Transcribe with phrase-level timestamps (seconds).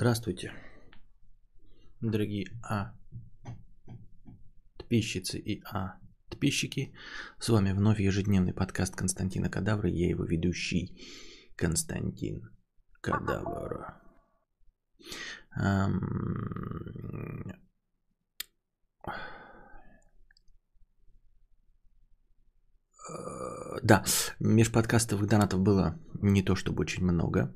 [0.00, 0.52] Здравствуйте,
[2.00, 2.94] дорогие А
[4.76, 5.98] подписчицы и А
[6.30, 6.94] подписчики.
[7.40, 9.90] С вами вновь ежедневный подкаст Константина Кадавра.
[9.90, 10.96] Я его ведущий
[11.56, 12.48] Константин
[13.00, 14.00] Кадавра.
[15.56, 16.00] Эм...
[23.82, 24.04] Да,
[24.38, 27.52] межподкастовых донатов было не то чтобы очень много.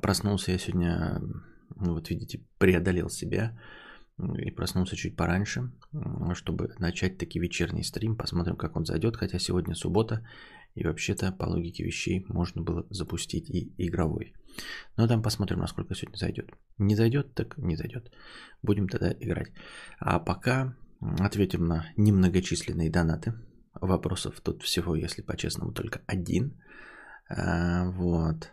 [0.00, 1.20] Проснулся я сегодня,
[1.76, 3.58] ну вот видите, преодолел себя
[4.38, 5.72] и проснулся чуть пораньше,
[6.34, 8.16] чтобы начать таки вечерний стрим.
[8.16, 10.26] Посмотрим, как он зайдет, хотя сегодня суббота,
[10.74, 14.34] и вообще-то по логике вещей можно было запустить и игровой.
[14.96, 16.50] Но там посмотрим, насколько сегодня зайдет.
[16.78, 18.12] Не зайдет, так не зайдет.
[18.62, 19.52] Будем тогда играть.
[19.98, 23.34] А пока ответим на немногочисленные донаты.
[23.74, 26.60] Вопросов тут всего, если по-честному, только один.
[27.28, 28.50] А, вот.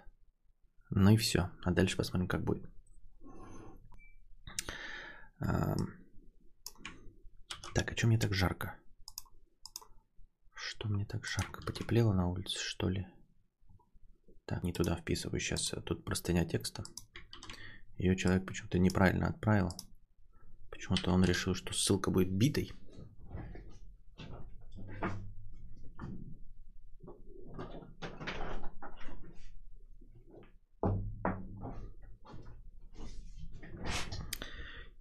[0.94, 1.50] Ну и все.
[1.63, 2.70] А дальше посмотрим, как будет.
[5.40, 5.77] Так,
[7.91, 8.76] а что мне так жарко?
[10.54, 11.62] Что мне так жарко?
[11.62, 13.07] Потеплело на улице, что ли?
[14.46, 15.40] Так, не туда вписываю.
[15.40, 16.84] Сейчас тут простыня текста.
[17.98, 19.70] Ее человек почему-то неправильно отправил.
[20.70, 22.71] Почему-то он решил, что ссылка будет битой.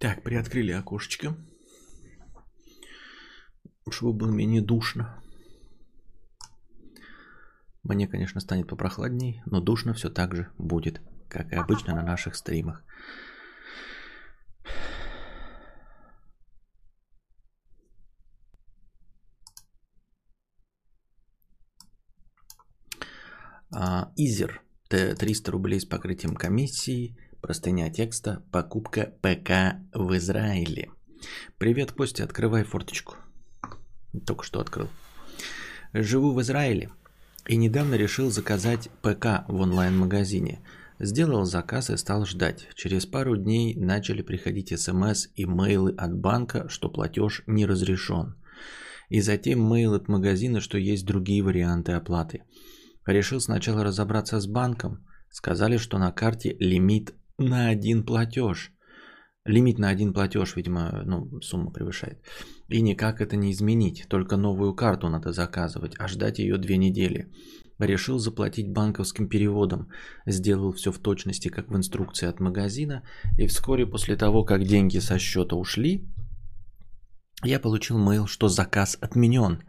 [0.01, 1.37] Так, приоткрыли окошечко,
[3.91, 5.21] чтобы было менее душно.
[7.83, 12.35] Мне, конечно, станет попрохладней, но душно все так же будет, как и обычно на наших
[12.35, 12.83] стримах.
[24.17, 24.63] Изер.
[24.89, 27.15] 300 рублей с покрытием комиссии.
[27.41, 28.43] Простыня текста.
[28.51, 30.91] Покупка ПК в Израиле.
[31.57, 33.15] Привет, Костя, открывай форточку.
[34.27, 34.89] Только что открыл.
[35.91, 36.91] Живу в Израиле
[37.47, 40.59] и недавно решил заказать ПК в онлайн-магазине.
[40.99, 42.67] Сделал заказ и стал ждать.
[42.75, 48.35] Через пару дней начали приходить смс и мейлы от банка, что платеж не разрешен.
[49.09, 52.43] И затем мейл от магазина, что есть другие варианты оплаты.
[53.07, 55.07] Решил сначала разобраться с банком.
[55.31, 58.71] Сказали, что на карте лимит на один платеж.
[59.43, 62.19] Лимит на один платеж, видимо, ну, сумма превышает.
[62.67, 64.05] И никак это не изменить.
[64.07, 67.31] Только новую карту надо заказывать, а ждать ее две недели.
[67.79, 69.89] Решил заплатить банковским переводом.
[70.27, 73.03] Сделал все в точности, как в инструкции от магазина.
[73.37, 76.07] И вскоре после того, как деньги со счета ушли,
[77.43, 79.63] я получил мейл, что заказ отменен.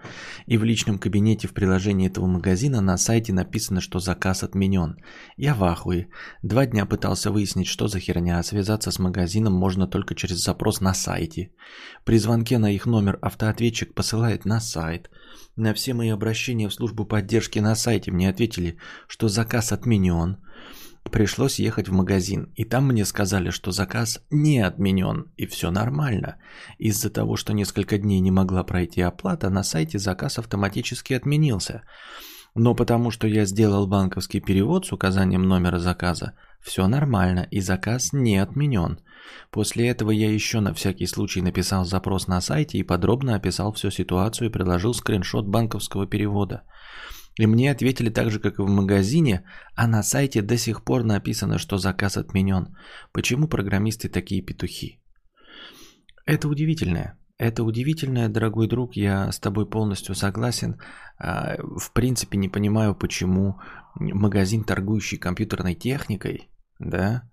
[0.46, 4.96] И в личном кабинете в приложении этого магазина на сайте написано, что заказ отменен.
[5.36, 6.08] Я в ахуе.
[6.42, 8.38] Два дня пытался выяснить, что за херня.
[8.38, 11.52] А связаться с магазином можно только через запрос на сайте.
[12.04, 15.10] При звонке на их номер автоответчик посылает на сайт.
[15.56, 20.38] На все мои обращения в службу поддержки на сайте мне ответили, что заказ отменен.
[21.10, 26.36] Пришлось ехать в магазин, и там мне сказали, что заказ не отменен, и все нормально.
[26.78, 31.82] Из-за того, что несколько дней не могла пройти оплата, на сайте заказ автоматически отменился.
[32.54, 38.12] Но потому что я сделал банковский перевод с указанием номера заказа, все нормально, и заказ
[38.12, 39.00] не отменен.
[39.50, 43.90] После этого я еще на всякий случай написал запрос на сайте и подробно описал всю
[43.90, 46.62] ситуацию и приложил скриншот банковского перевода.
[47.36, 49.44] И мне ответили так же, как и в магазине,
[49.74, 52.76] а на сайте до сих пор написано, что заказ отменен.
[53.12, 55.00] Почему программисты такие петухи?
[56.26, 57.18] Это удивительное.
[57.38, 60.78] Это удивительное, дорогой друг, я с тобой полностью согласен.
[61.18, 63.58] А, в принципе, не понимаю, почему
[63.96, 67.30] магазин, торгующий компьютерной техникой, да,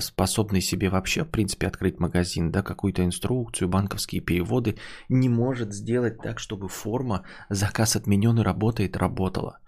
[0.00, 4.76] способный себе вообще, в принципе, открыть магазин, да, какую-то инструкцию, банковские переводы,
[5.08, 9.58] не может сделать так, чтобы форма «заказ отменен и работает» работала.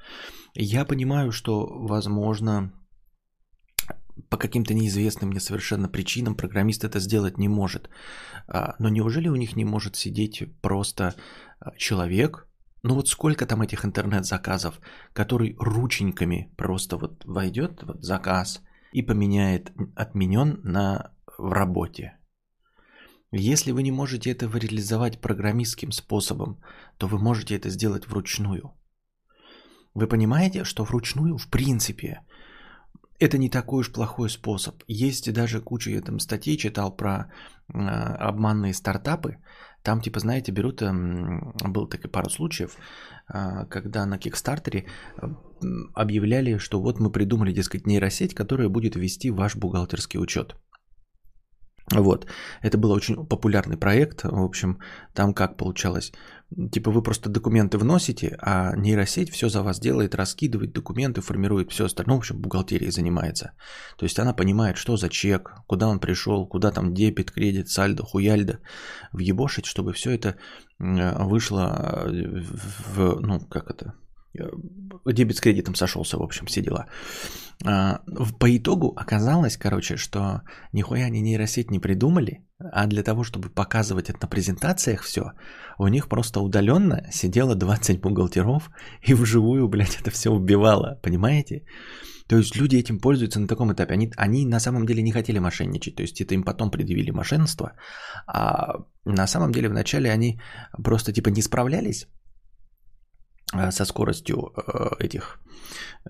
[0.54, 2.72] Я понимаю, что, возможно,
[4.28, 7.88] по каким-то неизвестным мне совершенно причинам программист это сделать не может.
[8.48, 11.14] А, но неужели у них не может сидеть просто
[11.60, 12.48] а, человек,
[12.82, 14.80] ну вот сколько там этих интернет-заказов,
[15.12, 18.62] который рученьками просто вот войдет, вот заказ,
[18.92, 22.18] и поменяет отменен на в работе.
[23.30, 26.60] Если вы не можете это реализовать программистским способом,
[26.96, 28.72] то вы можете это сделать вручную.
[29.94, 32.20] Вы понимаете, что вручную, в принципе,
[33.18, 34.82] это не такой уж плохой способ.
[34.86, 37.30] Есть даже куча, я там статей читал про
[37.68, 39.38] э, обманные стартапы,
[39.82, 42.76] Там, типа, знаете, берут, эм, был так и пару случаев,
[43.28, 44.86] когда на Кикстартере
[45.94, 50.56] объявляли, что вот мы придумали, дескать, нейросеть, которая будет вести ваш бухгалтерский учет.
[51.90, 52.26] Вот.
[52.62, 54.24] Это был очень популярный проект.
[54.24, 54.78] В общем,
[55.14, 56.12] там как получалось?
[56.72, 61.84] Типа вы просто документы вносите, а нейросеть все за вас делает, раскидывает документы, формирует все
[61.84, 62.16] остальное.
[62.16, 63.52] В общем, бухгалтерией занимается.
[63.98, 68.02] То есть она понимает, что за чек, куда он пришел, куда там дебет, кредит, сальдо,
[68.02, 68.60] хуяльдо.
[69.12, 70.36] Въебошить, чтобы все это
[70.78, 73.92] вышло в, ну, как это,
[75.12, 76.86] дебет с кредитом сошелся, в общем, все дела.
[77.64, 78.00] А,
[78.38, 84.10] по итогу оказалось, короче, что нихуя они нейросеть не придумали, а для того, чтобы показывать
[84.10, 85.32] это на презентациях все,
[85.78, 88.70] у них просто удаленно сидело 20 бухгалтеров
[89.02, 91.64] и вживую, блядь, это все убивало, понимаете?
[92.28, 93.94] То есть люди этим пользуются на таком этапе.
[93.94, 95.96] Они, они на самом деле не хотели мошенничать.
[95.96, 97.72] То есть это им потом предъявили мошенничество.
[98.26, 100.38] А на самом деле вначале они
[100.84, 102.06] просто типа не справлялись
[103.70, 105.40] со скоростью э, этих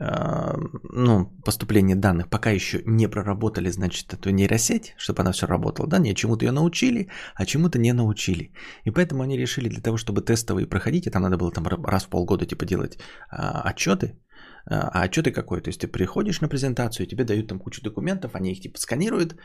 [0.00, 0.54] э,
[0.92, 5.88] ну, поступления данных пока еще не проработали, значит, эту нейросеть, чтобы она все работала.
[5.88, 8.52] Да, не чему-то ее научили, а чему-то не научили.
[8.84, 12.04] И поэтому они решили для того, чтобы тестовые проходить, и там надо было там раз
[12.04, 12.98] в полгода типа делать
[13.30, 14.18] а, отчеты,
[14.66, 15.60] а отчеты какой?
[15.60, 19.36] То есть ты приходишь на презентацию, тебе дают там кучу документов, они их типа сканируют,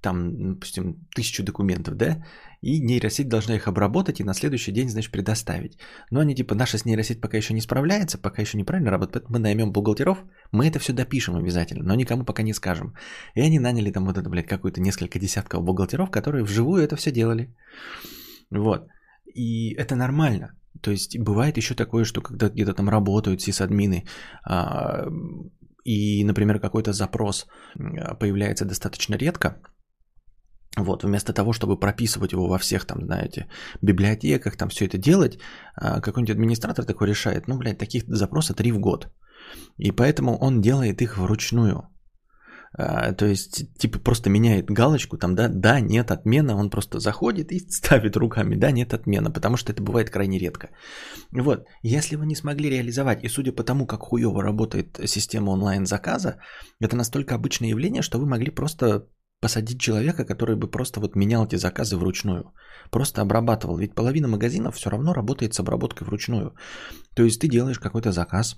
[0.00, 2.24] там, допустим, тысячу документов, да,
[2.62, 5.78] и нейросеть должна их обработать и на следующий день, значит, предоставить.
[6.10, 9.32] Но они типа, наша с нейросеть пока еще не справляется, пока еще неправильно работает, поэтому
[9.32, 10.18] мы наймем бухгалтеров,
[10.52, 12.94] мы это все допишем обязательно, но никому пока не скажем.
[13.34, 17.12] И они наняли там вот это, блядь, какую-то несколько десятков бухгалтеров, которые вживую это все
[17.12, 17.54] делали.
[18.50, 18.88] Вот.
[19.34, 20.54] И это нормально.
[20.82, 24.04] То есть бывает еще такое, что когда где-то там работают сисадмины,
[24.44, 25.06] а,
[25.84, 27.46] и, например, какой-то запрос
[28.20, 29.60] появляется достаточно редко,
[30.76, 33.46] вот, вместо того, чтобы прописывать его во всех там, знаете,
[33.82, 35.38] библиотеках, там все это делать,
[35.74, 39.08] а, какой-нибудь администратор такой решает, ну, блядь, таких запросов три в год.
[39.78, 41.88] И поэтому он делает их вручную.
[42.78, 47.52] А, то есть, типа, просто меняет галочку, там, да, да, нет, отмена, он просто заходит
[47.52, 50.68] и ставит руками, да, нет, отмена, потому что это бывает крайне редко.
[51.32, 56.36] Вот, если вы не смогли реализовать, и судя по тому, как хуево работает система онлайн-заказа,
[56.80, 59.06] это настолько обычное явление, что вы могли просто
[59.40, 62.52] посадить человека, который бы просто вот менял эти заказы вручную.
[62.90, 63.76] Просто обрабатывал.
[63.78, 66.54] Ведь половина магазинов все равно работает с обработкой вручную.
[67.14, 68.56] То есть ты делаешь какой-то заказ,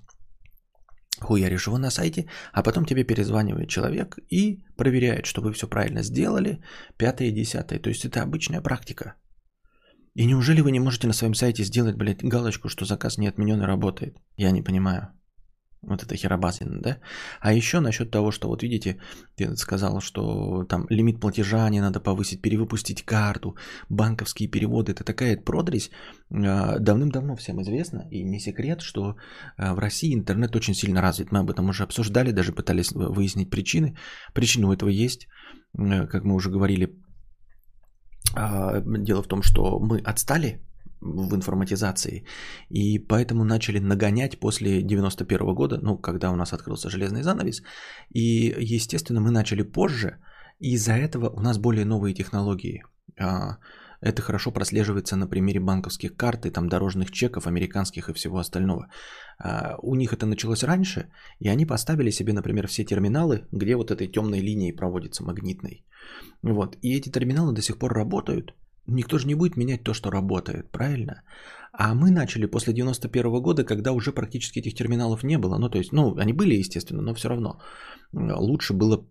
[1.21, 6.03] хуяришь его на сайте, а потом тебе перезванивает человек и проверяет, что вы все правильно
[6.03, 6.61] сделали,
[6.97, 7.81] пятое и десятое.
[7.81, 9.15] То есть это обычная практика.
[10.15, 13.63] И неужели вы не можете на своем сайте сделать, блядь, галочку, что заказ не отменен
[13.63, 14.17] и работает?
[14.37, 15.18] Я не понимаю.
[15.83, 16.99] Вот это херобазина, да?
[17.41, 18.99] А еще насчет того, что вот видите,
[19.37, 23.57] ты сказал, что там лимит платежа не надо повысить, перевыпустить карту,
[23.89, 25.91] банковские переводы, это такая продресь.
[26.31, 29.17] А, давным-давно всем известно, и не секрет, что
[29.57, 31.33] а, в России интернет очень сильно развит.
[31.33, 33.97] Мы об этом уже обсуждали, даже пытались выяснить причины.
[34.35, 35.29] Причины у этого есть,
[35.77, 36.89] как мы уже говорили.
[38.35, 40.61] А, дело в том, что мы отстали
[41.09, 42.25] в информатизации.
[42.71, 47.63] И поэтому начали нагонять после 91 года, ну, когда у нас открылся железный занавес.
[48.15, 50.19] И, естественно, мы начали позже,
[50.61, 52.83] и из-за этого у нас более новые технологии.
[53.21, 53.59] А,
[54.01, 58.89] это хорошо прослеживается на примере банковских карт и там дорожных чеков, американских и всего остального.
[59.39, 61.11] А, у них это началось раньше,
[61.41, 65.85] и они поставили себе, например, все терминалы, где вот этой темной линией проводится магнитной.
[66.43, 66.77] Вот.
[66.83, 68.55] И эти терминалы до сих пор работают–
[68.89, 71.23] Никто же не будет менять то, что работает, правильно?
[71.73, 75.59] А мы начали после 91 года, когда уже практически этих терминалов не было.
[75.59, 77.61] Ну, то есть, ну, они были, естественно, но все равно
[78.13, 79.07] лучше было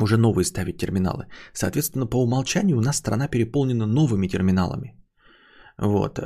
[0.00, 1.26] уже новые ставить терминалы.
[1.52, 4.96] Соответственно, по умолчанию у нас страна переполнена новыми терминалами.
[5.78, 6.18] Вот.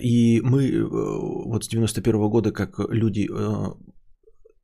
[0.00, 3.74] И мы э, вот с 91 года, как люди э,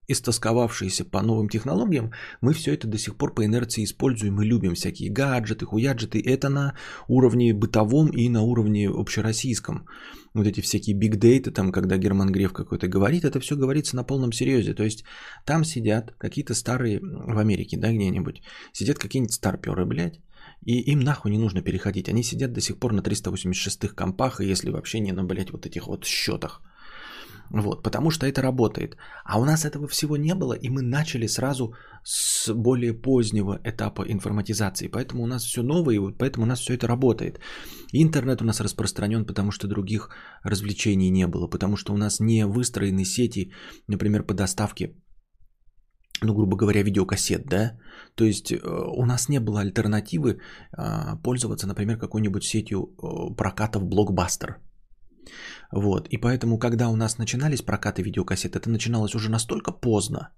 [0.08, 4.74] истосковавшиеся по новым технологиям, мы все это до сих пор по инерции используем и любим
[4.74, 6.20] всякие гаджеты, хуяджеты.
[6.20, 6.74] Это на
[7.08, 9.86] уровне бытовом и на уровне общероссийском.
[10.34, 14.04] Вот эти всякие биг дейты, там, когда Герман Греф какой-то говорит, это все говорится на
[14.04, 14.74] полном серьезе.
[14.74, 15.04] То есть
[15.44, 20.20] там сидят какие-то старые, в Америке, да, где-нибудь, сидят какие-нибудь старперы, блядь,
[20.64, 22.08] и им нахуй не нужно переходить.
[22.08, 25.66] Они сидят до сих пор на 386-х компах, и если вообще не на, блядь, вот
[25.66, 26.62] этих вот счетах.
[27.50, 28.96] Вот, потому что это работает.
[29.24, 31.74] А у нас этого всего не было, и мы начали сразу
[32.04, 34.88] с более позднего этапа информатизации.
[34.88, 37.40] Поэтому у нас все новое, и вот поэтому у нас все это работает.
[37.92, 40.10] Интернет у нас распространен, потому что других
[40.44, 43.52] развлечений не было, потому что у нас не выстроены сети,
[43.88, 44.94] например, по доставке
[46.22, 47.78] ну, грубо говоря, видеокассет, да,
[48.14, 48.56] то есть э,
[48.96, 54.56] у нас не было альтернативы э, пользоваться, например, какой-нибудь сетью э, прокатов блокбастер.
[55.72, 60.30] Вот, и поэтому, когда у нас начинались прокаты видеокассет, это начиналось уже настолько поздно,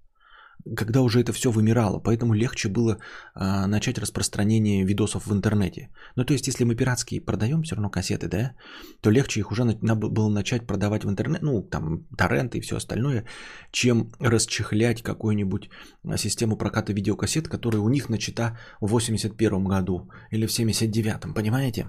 [0.77, 2.99] когда уже это все вымирало, поэтому легче было
[3.35, 5.89] а, начать распространение видосов в интернете.
[6.17, 8.55] Ну, то есть, если мы пиратские продаем все равно кассеты, да,
[9.01, 12.77] то легче их уже на, было начать продавать в интернет, ну, там, торренты и все
[12.77, 13.25] остальное,
[13.71, 15.71] чем расчехлять какую-нибудь
[16.17, 21.89] систему проката видеокассет, которая у них начата в 81 году или в 79-м, понимаете?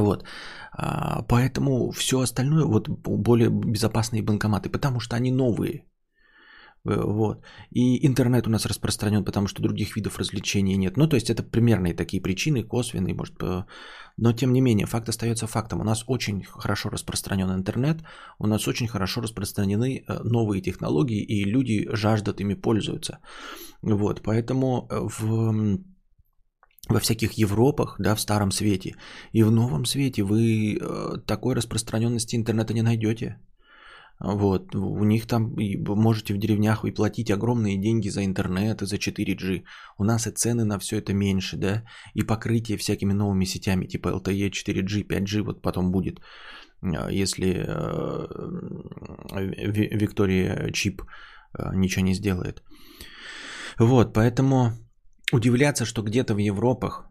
[0.00, 0.24] Вот.
[0.72, 5.84] А, поэтому все остальное, вот более безопасные банкоматы, потому что они новые.
[6.84, 7.44] Э, вот.
[7.70, 10.96] И интернет у нас распространен, потому что других видов развлечений нет.
[10.96, 13.34] Ну, то есть это примерные такие причины, косвенные, может,
[14.16, 15.80] но тем не менее, факт остается фактом.
[15.80, 18.02] У нас очень хорошо распространен интернет,
[18.38, 23.18] у нас очень хорошо распространены э, новые технологии, и люди жаждут ими пользуются.
[23.82, 25.78] Вот, поэтому э, в
[26.88, 28.94] во всяких Европах, да, в Старом Свете
[29.32, 30.78] и в Новом Свете вы
[31.26, 33.38] такой распространенности интернета не найдете.
[34.18, 35.54] Вот, у них там
[35.86, 39.64] можете в деревнях и платить огромные деньги за интернет и за 4G.
[39.98, 41.82] У нас и цены на все это меньше, да,
[42.14, 46.20] и покрытие всякими новыми сетями, типа LTE, 4G, 5G вот потом будет,
[46.82, 48.26] а, если э,
[49.98, 51.02] Виктория чип
[51.58, 52.62] э, ничего не сделает.
[53.78, 54.72] Вот, поэтому
[55.32, 57.06] удивляться, что где-то в Европах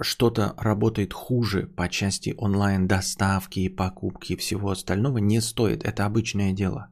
[0.00, 5.84] что-то работает хуже по части онлайн-доставки, покупки и всего остального, не стоит.
[5.84, 6.88] Это обычное дело.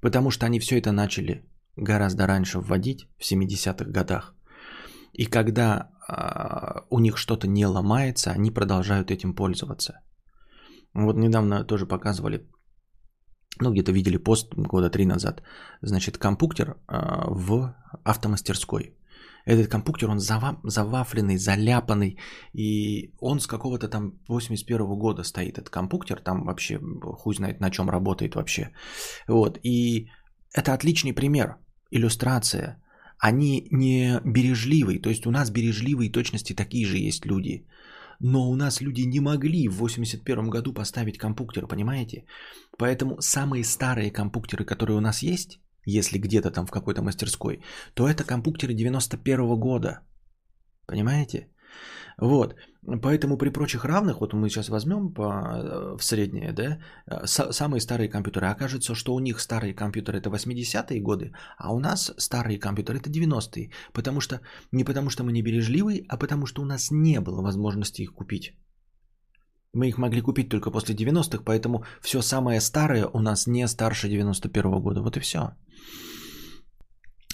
[0.00, 1.44] Потому что они все это начали
[1.76, 4.34] гораздо раньше вводить, в 70-х годах.
[5.12, 10.00] И когда э, у них что-то не ломается, они продолжают этим пользоваться.
[10.94, 12.46] Вот недавно тоже показывали,
[13.60, 15.42] ну где-то видели пост года три назад,
[15.82, 16.74] значит, компьютер э,
[17.28, 18.96] в автомастерской.
[19.44, 22.18] Этот компьютер, он завафленный, заляпанный,
[22.52, 26.78] и он с какого-то там 81 года стоит, этот компьютер, там вообще
[27.18, 28.70] хуй знает на чем работает вообще.
[29.28, 30.08] Вот, и
[30.54, 31.56] это отличный пример,
[31.90, 32.78] иллюстрация.
[33.18, 37.66] Они не бережливые, то есть у нас бережливые точности такие же есть люди.
[38.20, 42.24] Но у нас люди не могли в 81 году поставить компьютер, понимаете?
[42.78, 47.62] Поэтому самые старые компьютеры, которые у нас есть, если где-то там в какой-то мастерской,
[47.94, 50.00] то это компьютеры 91 года.
[50.86, 51.48] Понимаете?
[52.18, 52.54] Вот.
[53.02, 57.80] Поэтому при прочих равных, вот мы сейчас возьмем по, э, в среднее, да, э, самые
[57.80, 62.58] старые компьютеры, окажется, что у них старые компьютеры это 80-е годы, а у нас старые
[62.58, 63.70] компьютеры это 90-е.
[63.92, 64.40] Потому что,
[64.72, 68.14] не потому что мы не бережливые, а потому что у нас не было возможности их
[68.14, 68.52] купить.
[69.74, 74.08] Мы их могли купить только после 90-х, поэтому все самое старое у нас не старше
[74.08, 75.00] 91 года.
[75.00, 75.38] Вот и все.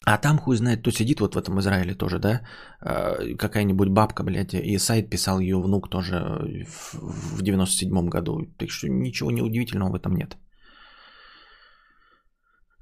[0.04, 2.40] А там хуй знает, кто сидит вот в этом Израиле тоже, да?
[2.80, 8.46] А, какая-нибудь бабка, блядь, и сайт писал ее внук тоже в 97-м году.
[8.56, 10.36] Так что ничего неудивительного в этом нет.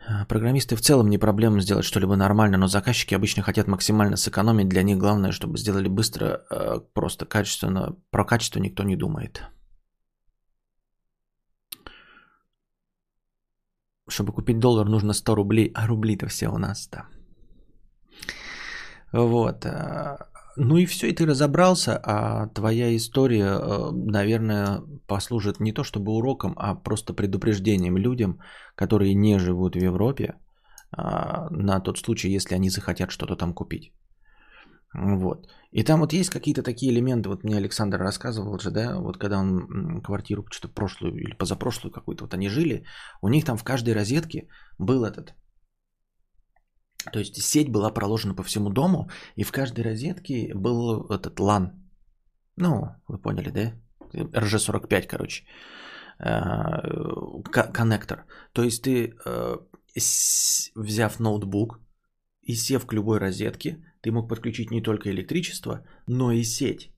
[0.09, 4.69] А, программисты в целом не проблема сделать что-либо нормально, но заказчики обычно хотят максимально сэкономить.
[4.69, 7.97] Для них главное, чтобы сделали быстро, а, просто качественно.
[8.11, 9.43] Про качество никто не думает.
[14.09, 17.07] Чтобы купить доллар, нужно 100 рублей, а рубли-то все у нас-то.
[19.13, 19.67] Вот.
[20.57, 23.61] Ну и все, и ты разобрался, а твоя история,
[23.93, 28.41] наверное, послужит не то чтобы уроком, а просто предупреждением людям,
[28.75, 30.35] которые не живут в Европе,
[30.91, 33.93] а, на тот случай, если они захотят что-то там купить.
[34.95, 35.47] Вот.
[35.73, 39.39] И там вот есть какие-то такие элементы, вот мне Александр рассказывал же, да, вот когда
[39.39, 42.85] он квартиру что-то прошлую или позапрошлую какую-то, вот они жили,
[43.21, 44.49] у них там в каждой розетке
[44.79, 45.35] был этот,
[47.13, 51.71] то есть сеть была проложена по всему дому, и в каждой розетке был этот LAN.
[52.57, 53.73] Ну, вы поняли, да?
[54.13, 55.45] RG45, короче.
[56.19, 58.25] Э, коннектор.
[58.53, 59.57] То есть ты, э,
[60.75, 61.81] взяв ноутбук
[62.43, 66.91] и сев к любой розетке, ты мог подключить не только электричество, но и сеть.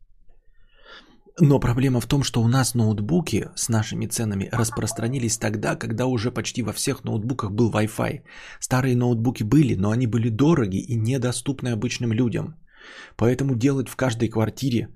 [1.41, 6.31] Но проблема в том, что у нас ноутбуки с нашими ценами распространились тогда, когда уже
[6.31, 8.23] почти во всех ноутбуках был Wi-Fi.
[8.61, 12.57] Старые ноутбуки были, но они были дороги и недоступны обычным людям.
[13.17, 14.89] Поэтому делать в каждой квартире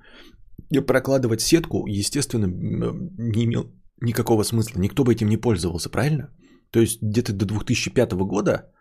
[0.70, 4.80] и прокладывать сетку, естественно, не имел никакого смысла.
[4.80, 6.28] Никто бы этим не пользовался, правильно?
[6.70, 8.72] То есть где-то до 2005 года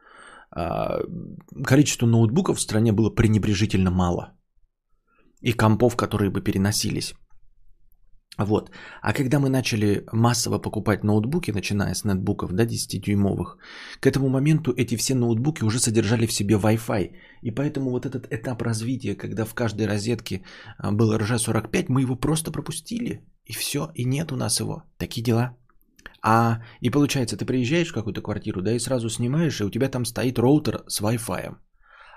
[0.50, 1.00] а,
[1.63, 4.34] количество ноутбуков в стране было пренебрежительно мало.
[5.41, 7.13] И компов, которые бы переносились.
[8.38, 8.72] Вот.
[9.02, 13.58] А когда мы начали массово покупать ноутбуки, начиная с нетбуков, да, 10-дюймовых,
[14.00, 17.12] к этому моменту эти все ноутбуки уже содержали в себе Wi-Fi.
[17.42, 20.44] И поэтому вот этот этап развития, когда в каждой розетке
[20.78, 23.22] а, был RJ45, мы его просто пропустили.
[23.46, 24.84] И все, и нет у нас его.
[24.98, 25.58] Такие дела.
[26.24, 29.90] А и получается, ты приезжаешь в какую-то квартиру, да, и сразу снимаешь, и у тебя
[29.90, 31.56] там стоит роутер с Wi-Fi.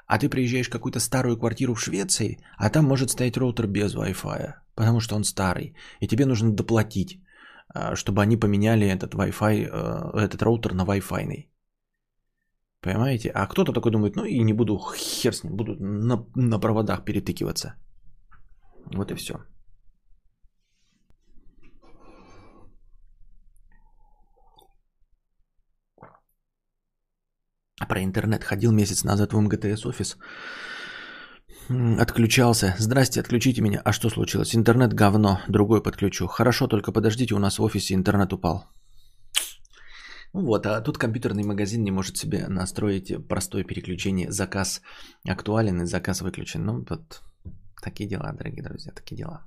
[0.06, 3.94] А ты приезжаешь в какую-то старую квартиру в Швеции, а там может стоять роутер без
[3.94, 5.75] Wi-Fi, потому что он старый.
[6.00, 7.20] И тебе нужно доплатить,
[7.68, 11.46] а, чтобы они поменяли этот Wi-Fi, э, этот роутер на Wi-Fi.
[12.80, 13.30] Понимаете?
[13.30, 17.04] А кто-то такой думает, ну и не буду, хер с ним, буду на, на проводах
[17.04, 17.75] перетыкиваться.
[18.94, 19.34] Вот и все.
[27.88, 30.16] Про интернет ходил месяц назад в МГТС офис.
[31.98, 32.74] Отключался.
[32.78, 33.80] Здрасте, отключите меня.
[33.84, 34.54] А что случилось?
[34.54, 35.40] Интернет говно.
[35.48, 36.26] Другой подключу.
[36.26, 38.64] Хорошо, только подождите, у нас в офисе интернет упал.
[40.34, 44.32] Вот, а тут компьютерный магазин не может себе настроить простое переключение.
[44.32, 44.82] Заказ
[45.28, 46.64] актуален и заказ выключен.
[46.64, 47.22] Ну, вот
[47.82, 49.46] такие дела, дорогие друзья, такие дела.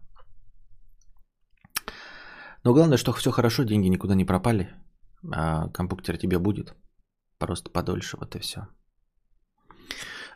[2.64, 4.70] Но главное, что все хорошо, деньги никуда не пропали.
[5.32, 6.74] А компьютер тебе будет.
[7.40, 8.68] Просто подольше, вот и все.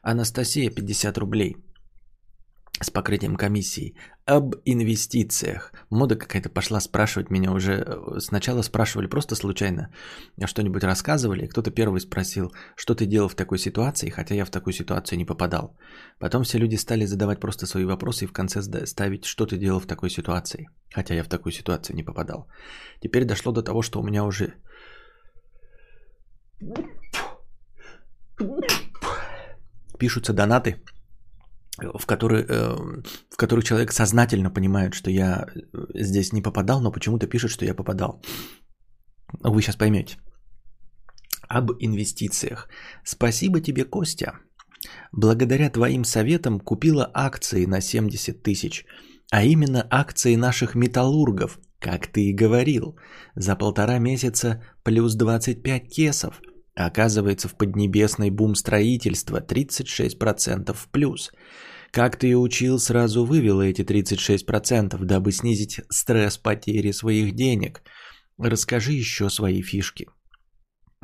[0.03, 1.58] Анастасия, 50 рублей
[2.84, 3.96] с покрытием комиссии.
[4.25, 5.72] Об инвестициях.
[5.89, 7.74] Мода какая-то пошла спрашивать меня уже.
[7.74, 9.93] Э, сначала спрашивали просто случайно,
[10.46, 11.48] что-нибудь рассказывали.
[11.48, 15.25] Кто-то первый спросил, что ты делал в такой ситуации, хотя я в такую ситуацию не
[15.25, 15.77] попадал.
[16.20, 19.79] Потом все люди стали задавать просто свои вопросы и в конце ставить, что ты делал
[19.79, 22.48] в такой ситуации, хотя я в такую ситуацию не попадал.
[23.01, 24.53] Теперь дошло до того, что у меня уже
[30.00, 30.82] Пишутся донаты,
[31.77, 36.91] в, которые, э, в которых человек сознательно понимает, что я э, здесь не попадал, но
[36.91, 38.22] почему-то пишет, что я попадал.
[39.44, 40.18] Вы сейчас поймете.
[41.48, 42.68] Об инвестициях.
[43.03, 44.34] Спасибо тебе, Костя.
[45.12, 48.86] Благодаря твоим советам купила акции на 70 тысяч,
[49.32, 52.98] а именно акции наших металлургов, как ты и говорил.
[53.36, 56.41] За полтора месяца плюс 25 кесов–
[56.75, 61.32] Оказывается, в Поднебесной бум строительства 36% в плюс.
[61.92, 67.81] Как ты и учил, сразу вывела эти 36%, дабы снизить стресс потери своих денег.
[68.38, 70.07] Расскажи еще свои фишки.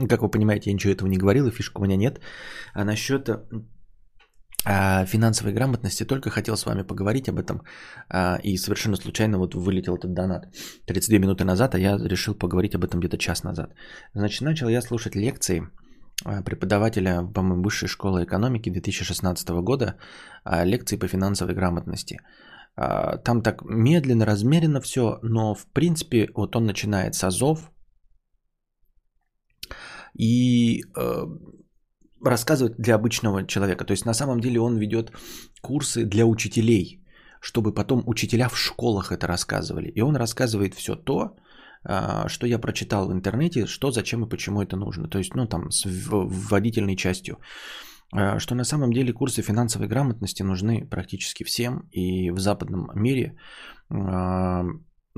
[0.08, 2.22] Как вы понимаете, я ничего этого не говорил, и фишек у меня нет.
[2.74, 3.30] А насчет
[4.64, 7.62] финансовой грамотности только хотел с вами поговорить об этом.
[8.10, 10.48] А, и совершенно случайно вот вылетел этот донат
[10.86, 13.74] 32 минуты назад, а я решил поговорить об этом где-то час назад.
[14.14, 15.62] Значит, начал я слушать лекции
[16.26, 19.98] а, преподавателя, по-моему, Высшей школы экономики 2016 года,
[20.44, 22.18] а, лекции по финансовой грамотности.
[23.24, 27.72] Там так медленно, размеренно все, но в принципе вот он начинает с азов,
[30.18, 31.26] и э,
[32.24, 33.86] рассказывает для обычного человека.
[33.86, 35.12] То есть на самом деле он ведет
[35.62, 37.02] курсы для учителей,
[37.42, 39.90] чтобы потом учителя в школах это рассказывали.
[39.90, 41.36] И он рассказывает все то,
[41.84, 45.08] а, что я прочитал в интернете, что, зачем и почему это нужно.
[45.08, 47.38] То есть, ну, там, с вводительной частью.
[48.14, 51.88] А, что на самом деле курсы финансовой грамотности нужны практически всем.
[51.92, 53.38] И в западном мире
[53.90, 54.66] а,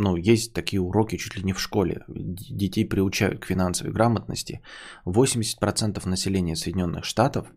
[0.02, 2.06] ну, есть такие уроки чуть ли не в школе.
[2.08, 4.62] Детей приучают к финансовой грамотности.
[5.06, 7.48] 80% населения Соединенных Штатов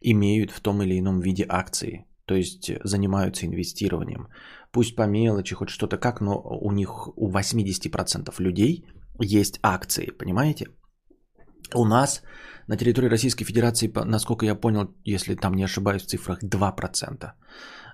[0.00, 2.06] имеют в том или ином виде акции.
[2.24, 4.28] То есть занимаются инвестированием.
[4.70, 8.84] Пусть по мелочи, хоть что-то как, но у них, у 80% людей
[9.20, 10.66] есть акции, понимаете?
[11.74, 12.22] У нас
[12.68, 17.32] на территории Российской Федерации, насколько я понял, если там не ошибаюсь в цифрах, 2%.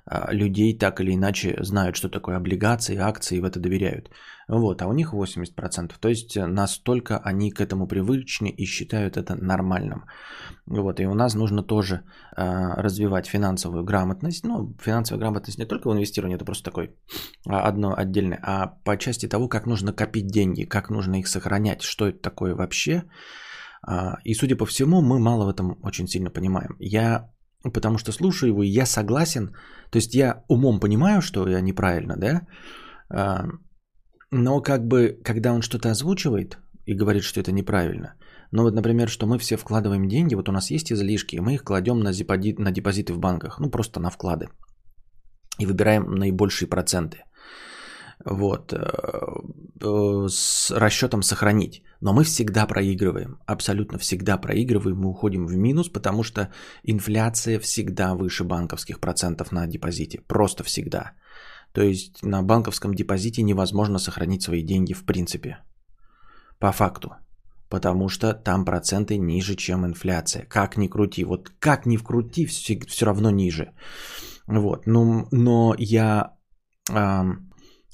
[0.06, 4.10] А, людей так или иначе знают, что такое облигации, акции, и в это доверяют.
[4.48, 5.92] Вот, а у них 80%.
[5.98, 10.04] То есть настолько они к этому привычны и считают это нормальным.
[10.66, 12.02] Вот, и у нас нужно тоже
[12.36, 14.44] а, развивать финансовую грамотность.
[14.44, 16.90] Ну, финансовая грамотность не только в инвестировании, это просто такой
[17.48, 21.80] а, одно отдельное, а по части того, как нужно копить деньги, как нужно их сохранять,
[21.82, 23.04] что это такое вообще.
[24.24, 26.74] И, судя по всему, мы мало в этом очень сильно понимаем.
[26.78, 27.33] Я
[27.72, 29.48] потому что слушаю его, и я согласен.
[29.90, 32.46] То есть я умом понимаю, что я неправильно, да?
[33.08, 33.46] А,
[34.30, 38.14] но как бы, когда он что-то озвучивает и говорит, что это неправильно,
[38.50, 41.54] ну вот, например, что мы все вкладываем деньги, вот у нас есть излишки, и мы
[41.54, 44.48] их кладем на, депозит, на депозиты в банках, ну просто на вклады.
[45.58, 47.18] И выбираем наибольшие проценты–
[48.24, 48.78] вот, э,
[49.80, 51.82] э, с расчетом сохранить.
[52.00, 56.48] Но мы всегда проигрываем, абсолютно всегда проигрываем, мы уходим в минус, потому что
[56.82, 61.12] инфляция всегда выше банковских процентов на депозите, просто всегда.
[61.72, 65.58] То есть на банковском депозите невозможно сохранить свои деньги в принципе.
[66.58, 67.08] По факту.
[67.68, 70.46] Потому что там проценты ниже, чем инфляция.
[70.48, 71.24] Как ни крути.
[71.24, 73.72] Вот как ни вкрути, все, все равно ниже.
[74.46, 74.86] Вот.
[74.86, 76.36] Но, но я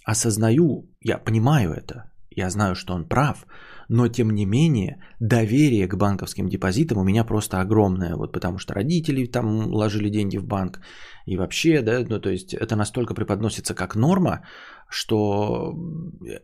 [0.05, 2.11] осознаю, я понимаю это.
[2.31, 3.45] Я знаю, что он прав
[3.91, 8.75] но тем не менее доверие к банковским депозитам у меня просто огромное, вот потому что
[8.75, 10.81] родители там ложили деньги в банк
[11.27, 14.41] и вообще, да, ну то есть это настолько преподносится как норма,
[14.89, 15.75] что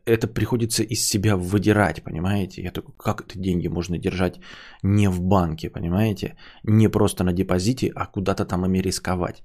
[0.04, 2.62] это приходится из себя выдирать, понимаете?
[2.62, 4.40] Я такой, как это деньги можно держать
[4.82, 6.36] не в банке, понимаете?
[6.64, 9.42] Не просто на депозите, а куда-то там ими рисковать.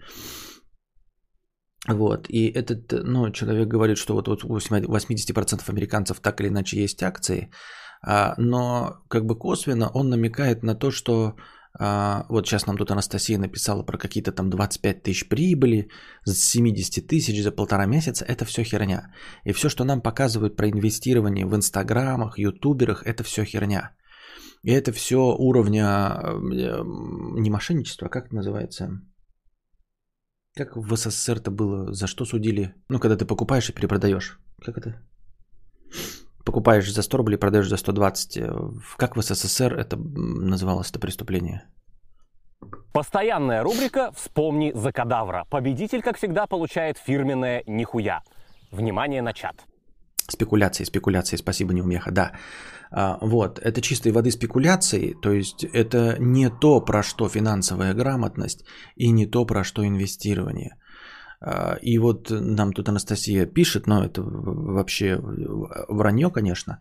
[1.87, 6.83] Вот, и этот, ну, человек говорит, что вот, вот у 80% американцев так или иначе
[6.83, 7.49] есть акции,
[8.03, 11.35] а, но как бы косвенно он намекает на то, что
[11.79, 15.89] а, вот сейчас нам тут Анастасия написала про какие-то там 25 тысяч прибыли
[16.25, 18.25] с 70 тысяч за полтора месяца.
[18.25, 19.13] Это все херня.
[19.45, 23.91] И все, что нам показывают про инвестирование в инстаграмах, ютуберах, это все херня.
[24.63, 26.83] И это все уровня э,
[27.39, 29.01] не мошенничества, а как это называется?
[30.55, 31.93] Как в СССР-то было?
[31.93, 32.75] За что судили?
[32.89, 34.39] Ну, когда ты покупаешь и перепродаешь.
[34.63, 35.01] Как это?
[36.43, 38.37] покупаешь за 100 рублей, продаешь за 120.
[38.37, 38.51] Э,
[38.97, 41.63] как в СССР это называлось, это преступление?
[42.93, 45.45] Постоянная рубрика «Вспомни за кадавра».
[45.49, 48.21] Победитель, как всегда, получает фирменное «Нихуя».
[48.69, 49.55] Внимание на чат.
[50.31, 52.31] Спекуляции, спекуляции, спасибо, неумеха, да.
[52.91, 58.65] А, вот, это чистой воды спекуляции, то есть это не то, про что финансовая грамотность
[58.97, 60.75] и не то, про что инвестирование.
[61.41, 65.19] А, и вот нам тут Анастасия пишет, но это вообще
[65.89, 66.79] вранье, конечно.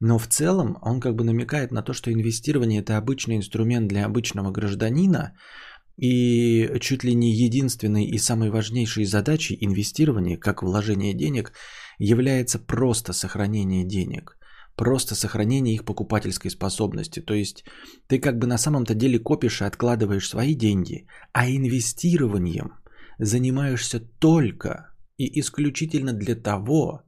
[0.00, 4.04] Но в целом он как бы намекает на то, что инвестирование это обычный инструмент для
[4.04, 5.32] обычного гражданина.
[5.96, 11.52] И чуть ли не единственной и самой важнейшей задачей инвестирования, как вложение денег,
[11.98, 14.38] является просто сохранение денег.
[14.76, 17.20] Просто сохранение их покупательской способности.
[17.20, 17.64] То есть
[18.08, 22.72] ты как бы на самом-то деле копишь и откладываешь свои деньги, а инвестированием–
[23.18, 27.02] занимаешься только и исключительно для того,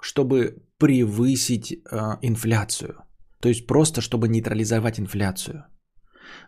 [0.00, 1.76] чтобы превысить э,
[2.22, 3.04] инфляцию.
[3.40, 5.64] То есть просто чтобы нейтрализовать инфляцию.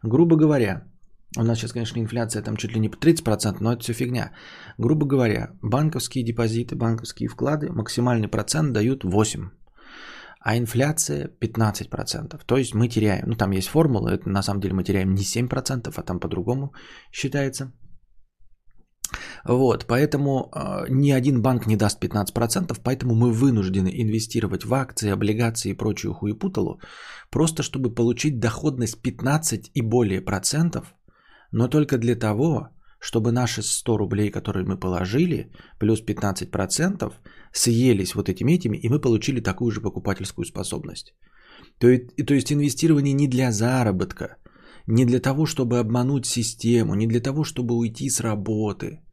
[0.03, 0.91] Грубо говоря,
[1.39, 4.33] у нас сейчас, конечно, инфляция там чуть ли не по 30%, но это все фигня.
[4.79, 9.51] Грубо говоря, банковские депозиты, банковские вклады максимальный процент дают 8%,
[10.41, 12.41] а инфляция 15%.
[12.47, 15.23] То есть мы теряем, ну там есть формула, это на самом деле мы теряем не
[15.23, 16.73] 7%, а там по-другому
[17.13, 17.73] считается–
[19.45, 25.13] вот, поэтому э, ни один банк не даст 15%, поэтому мы вынуждены инвестировать в акции,
[25.13, 26.81] облигации и прочую хуепуталу,
[27.31, 30.95] просто чтобы получить доходность 15 и более процентов,
[31.57, 37.13] но только для того, чтобы наши 100 рублей, которые мы положили, плюс 15%,
[37.53, 41.15] съелись вот этими этими, и мы получили такую же покупательскую способность.
[41.79, 44.37] То есть, то есть инвестирование не для заработка,
[44.87, 49.01] не для того, чтобы обмануть систему, не для того, чтобы уйти с работы–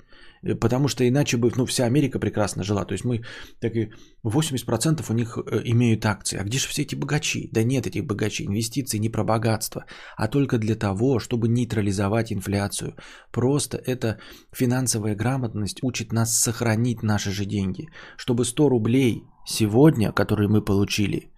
[0.60, 2.86] потому что иначе бы ну, вся Америка прекрасно жила.
[2.86, 3.24] То есть мы
[3.60, 3.92] так и
[4.26, 6.38] 80% у них э, имеют акции.
[6.38, 7.50] А где же все эти богачи?
[7.52, 8.46] Да нет этих богачей.
[8.48, 9.86] Инвестиции не про богатство,
[10.18, 12.96] а только для того, чтобы нейтрализовать инфляцию.
[13.32, 14.20] Просто эта
[14.52, 17.88] финансовая грамотность учит нас сохранить наши же деньги.
[18.18, 21.32] Чтобы 100 рублей сегодня, которые мы получили,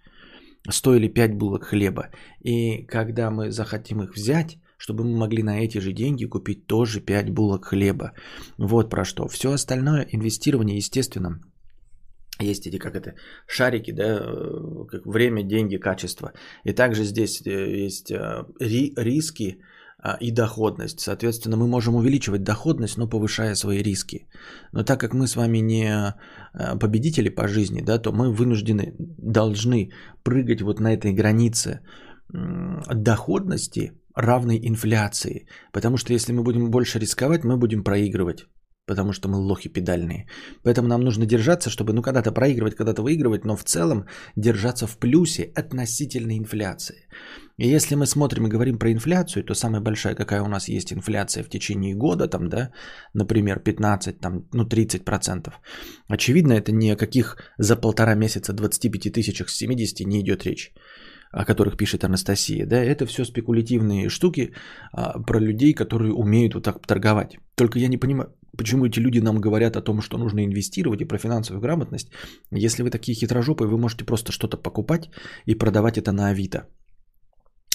[0.68, 2.08] стоили 5 булок хлеба.
[2.40, 7.00] И когда мы захотим их взять, чтобы мы могли на эти же деньги купить тоже
[7.00, 8.12] 5 булок хлеба.
[8.58, 9.28] Вот про что.
[9.28, 11.40] Все остальное инвестирование, естественно,
[12.42, 13.14] есть эти, как это,
[13.46, 16.32] шарики, да, э, как время, деньги, качество.
[16.64, 19.58] И также здесь э, есть э, риски
[19.98, 21.00] а, и доходность.
[21.00, 24.28] Соответственно, мы можем увеличивать доходность, но повышая свои риски.
[24.72, 26.14] Но так как мы с вами не
[26.80, 29.90] победители по жизни, да, то мы вынуждены, должны
[30.22, 31.80] прыгать вот на этой границе
[32.94, 35.46] доходности равной инфляции.
[35.72, 38.46] Потому что если мы будем больше рисковать, мы будем проигрывать.
[38.86, 40.28] Потому что мы лохи педальные.
[40.62, 44.96] Поэтому нам нужно держаться, чтобы ну когда-то проигрывать, когда-то выигрывать, но в целом держаться в
[44.98, 47.08] плюсе относительно инфляции.
[47.58, 50.92] И если мы смотрим и говорим про инфляцию, то самая большая, какая у нас есть
[50.92, 52.70] инфляция в течение года, там, да,
[53.14, 55.52] например, 15, там, ну 30%.
[56.08, 60.72] Очевидно, это ни о каких за полтора месяца 25 тысячах с 70 не идет речь
[61.32, 64.52] о которых пишет Анастасия, да, это все спекулятивные штуки
[64.92, 67.38] а, про людей, которые умеют вот так торговать.
[67.54, 71.04] Только я не понимаю, почему эти люди нам говорят о том, что нужно инвестировать и
[71.04, 72.08] про финансовую грамотность.
[72.50, 75.10] Если вы такие хитрожопые, вы можете просто что-то покупать
[75.46, 76.66] и продавать это на Авито.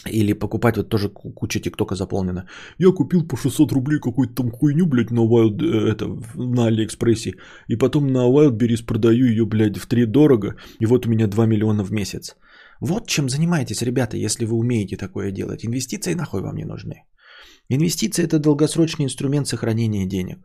[0.09, 2.47] Или покупать вот тоже куча тиктока заполнена.
[2.79, 7.35] Я купил по 600 рублей какую-то там хуйню, блядь, на Wild, э, это, на Алиэкспрессе.
[7.67, 10.55] И потом на Wildberries продаю ее, блядь, в три дорого.
[10.79, 12.35] И вот у меня 2 миллиона в месяц.
[12.81, 15.63] Вот чем занимаетесь, ребята, если вы умеете такое делать.
[15.63, 17.03] Инвестиции нахуй вам не нужны.
[17.69, 20.37] Инвестиции– это долгосрочный инструмент сохранения денег.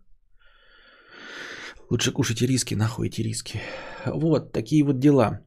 [1.91, 3.61] Лучше кушайте риски, нахуй эти риски.
[4.07, 5.41] Вот, такие вот дела.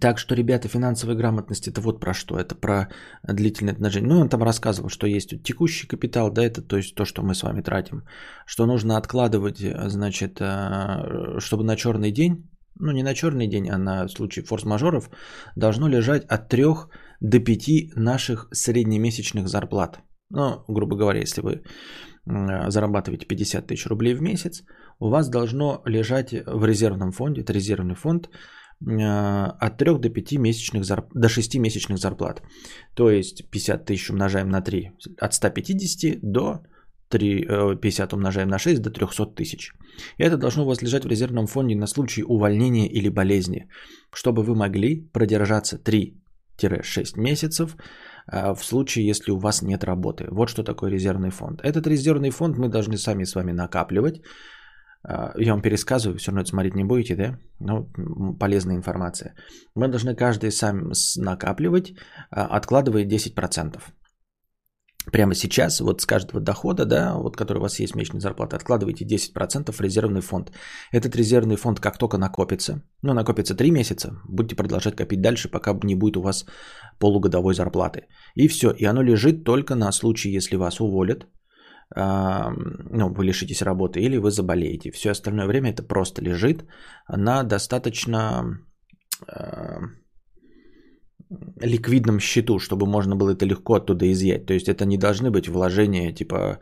[0.00, 2.38] Так что, ребята, финансовая грамотность это вот про что.
[2.38, 2.88] Это про
[3.22, 4.08] длительное отношение.
[4.08, 7.34] Ну, он там рассказывал, что есть текущий капитал, да, это то есть то, что мы
[7.34, 8.02] с вами тратим.
[8.46, 13.78] Что нужно откладывать, значит, э, чтобы на черный день, ну не на черный день, а
[13.78, 15.10] на случай форс-мажоров,
[15.56, 16.64] должно лежать от 3
[17.20, 20.00] до 5 наших среднемесячных зарплат.
[20.30, 21.62] Ну, грубо говоря, если вы
[22.26, 24.64] зарабатываете 50 тысяч рублей в месяц,
[24.98, 28.28] у вас должно лежать в резервном фонде, это резервный фонд,
[28.84, 31.06] а, от 3 до 5 месячных зарп...
[31.14, 32.42] до 6 месячных зарплат.
[32.94, 36.62] То есть 50 тысяч умножаем на 3 от 150 до
[37.08, 37.46] 3,
[37.80, 39.72] 50 э, умножаем на 6 до 300 тысяч.
[40.18, 43.68] Это должно у вас лежать в резервном фонде на случай увольнения или болезни,
[44.12, 47.76] чтобы вы могли продержаться 3-6 месяцев
[48.26, 50.26] а, в случае, если у вас нет работы.
[50.30, 51.60] Вот что такое резервный фонд.
[51.62, 54.20] Этот резервный фонд мы должны сами с вами накапливать
[55.08, 57.38] а, я вам пересказываю, все равно это смотреть не будете, да?
[57.60, 59.34] Ну, полезная информация.
[59.76, 61.94] Мы должны каждый сам накапливать,
[62.30, 63.80] откладывая 10%.
[65.12, 69.04] Прямо сейчас, вот с каждого дохода, да, вот который у вас есть месячная зарплата, откладывайте
[69.04, 70.50] 10% в резервный фонд.
[70.92, 75.78] Этот резервный фонд как только накопится, ну, накопится 3 месяца, будете продолжать копить дальше, пока
[75.84, 76.46] не будет у вас
[76.98, 78.08] полугодовой зарплаты.
[78.34, 81.26] И все, и оно лежит только на случай, если вас уволят,
[81.94, 84.90] ну, вы лишитесь работы или вы заболеете.
[84.90, 86.64] Все остальное время это просто лежит
[87.08, 88.58] на достаточно
[91.60, 94.46] ликвидном счету, чтобы можно было это легко оттуда изъять.
[94.46, 96.58] То есть это не должны быть вложения типа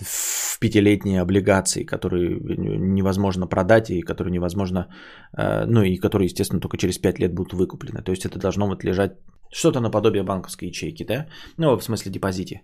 [0.00, 4.88] в пятилетние облигации, которые невозможно продать и которые невозможно,
[5.36, 8.02] э, ну и которые, естественно, только через 5 лет будут выкуплены.
[8.02, 9.12] То есть это должно вот лежать
[9.52, 11.26] что-то наподобие банковской ячейки, да?
[11.56, 12.62] Ну, в смысле депозите.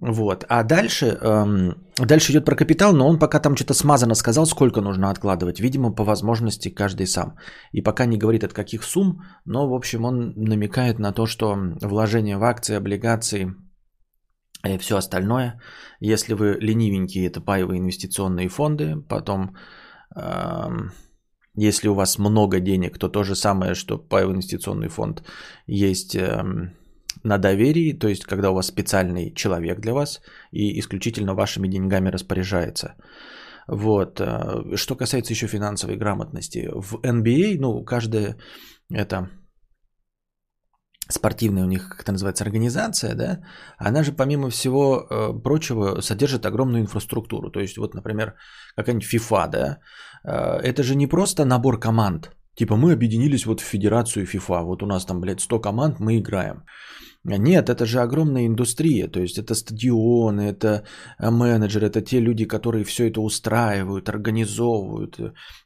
[0.00, 0.44] Вот.
[0.48, 4.80] А дальше, эм, дальше идет про капитал, но он пока там что-то смазано сказал, сколько
[4.80, 5.60] нужно откладывать.
[5.60, 7.36] Видимо, по возможности каждый сам.
[7.72, 11.56] И пока не говорит от каких сумм, но, в общем, он намекает на то, что
[11.82, 13.54] вложение в акции, облигации
[14.64, 15.60] и все остальное,
[16.00, 19.56] если вы ленивенькие, это паевые инвестиционные фонды, потом...
[20.16, 20.92] Эм,
[21.60, 25.24] если у вас много денег, то то же самое, что паевый инвестиционный фонд
[25.66, 26.70] есть эм,
[27.24, 30.20] на доверии, то есть когда у вас специальный человек для вас
[30.52, 32.94] и исключительно вашими деньгами распоряжается.
[33.68, 34.20] Вот.
[34.20, 36.68] Э, что касается еще финансовой грамотности.
[36.74, 38.36] В NBA, а, ну, каждая
[38.90, 39.28] это
[41.10, 43.40] спортивная у них, как это называется, организация, да,
[43.78, 47.50] она же помимо всего э, прочего содержит огромную инфраструктуру.
[47.50, 48.34] То есть вот, например,
[48.76, 49.78] какая-нибудь FIFA, да,
[50.24, 52.30] э, это же не просто набор команд.
[52.54, 56.18] Типа мы объединились вот в федерацию FIFA, вот у нас там, блядь, 100 команд, мы
[56.18, 56.64] играем.
[57.36, 60.84] Нет, это же огромная индустрия, то есть это стадионы, это
[61.18, 65.18] э, менеджеры, это те люди, которые все это устраивают, организовывают,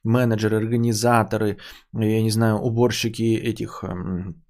[0.02, 1.58] менеджеры, организаторы,
[1.92, 4.42] я не знаю, уборщики этих эм,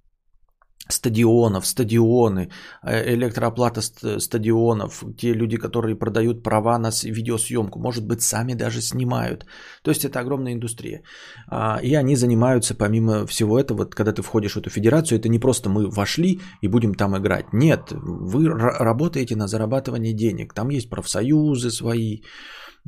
[0.88, 2.48] стадионов, стадионы,
[2.82, 3.80] э, электрооплата
[4.18, 9.46] стадионов, те люди, которые продают права на видеосъемку, может быть, сами даже снимают.
[9.82, 11.02] То есть это огромная индустрия.
[11.48, 15.38] А, и они занимаются, помимо всего этого, когда ты входишь в эту федерацию, это не
[15.38, 17.52] просто мы вошли и будем там играть.
[17.52, 20.54] Нет, вы работаете на зарабатывание денег.
[20.54, 22.22] Там есть профсоюзы свои,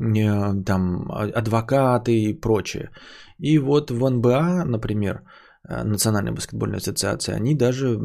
[0.01, 2.91] э, там а, адвокаты и прочее.
[3.39, 5.23] И вот в НБА, например,
[5.67, 7.99] Национальной баскетбольной ассоциации, они даже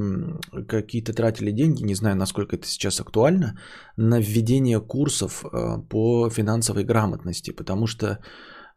[0.67, 3.59] какие-то тратили деньги, не знаю, насколько это сейчас актуально,
[3.97, 8.19] на введение курсов э, по финансовой грамотности, потому что,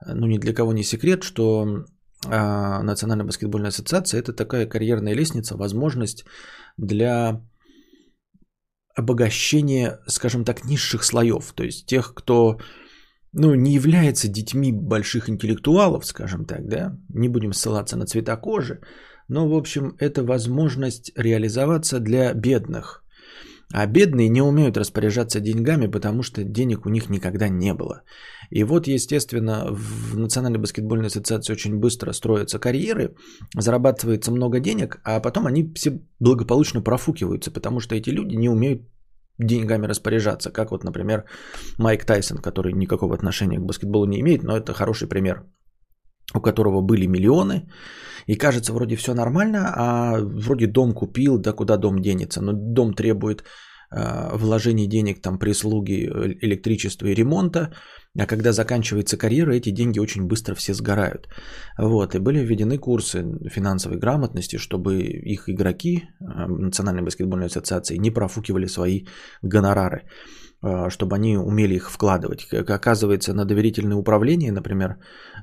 [0.04, 1.84] э, ну, ни для кого не секрет, что
[2.24, 6.24] Национальная баскетбольная ассоциация– это такая карьерная лестница, возможность
[6.76, 7.42] для
[8.94, 12.60] обогащения, скажем так, низших слоев, то есть тех, кто
[13.32, 18.80] ну, не является детьми больших интеллектуалов, скажем так, да, не будем ссылаться на цвета кожи,
[19.28, 23.02] но, в общем, это возможность реализоваться для бедных.
[23.74, 28.02] А бедные не умеют распоряжаться деньгами, потому что денег у них никогда не было.
[28.50, 33.14] И вот, естественно, в Национальной баскетбольной ассоциации очень быстро строятся карьеры,
[33.58, 38.82] зарабатывается много денег, а потом они все благополучно профукиваются, потому что эти люди не умеют
[39.44, 41.24] деньгами распоряжаться, как вот, например,
[41.78, 45.44] Майк Тайсон, который никакого отношения к баскетболу не имеет, но это хороший пример.
[46.34, 47.68] у которого были миллионы,
[48.26, 52.94] и кажется, вроде все нормально, а вроде дом купил, да куда дом денется, но дом
[52.94, 53.44] требует
[53.94, 57.72] вложений денег, там прислуги, э, электричества и ремонта,
[58.18, 61.28] а когда заканчивается карьера, эти деньги очень быстро все сгорают.
[61.78, 68.10] Вот, и были введены курсы финансовой грамотности, чтобы их игроки э, Национальной баскетбольной ассоциации не
[68.10, 69.06] профукивали свои
[69.42, 70.02] гонорары,
[70.62, 72.46] э, чтобы они умели их вкладывать.
[72.52, 74.96] Оказывается, на доверительное управление, например,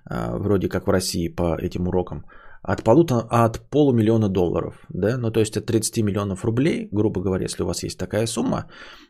[0.09, 2.25] э, вроде как в России по этим урокам,
[2.62, 7.45] от, полута, от полумиллиона долларов, да, ну то есть от 30 миллионов рублей, грубо говоря,
[7.45, 8.69] если у вас есть такая сумма,